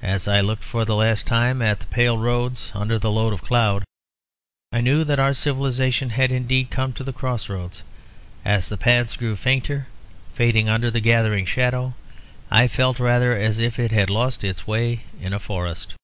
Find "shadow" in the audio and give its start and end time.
11.44-11.92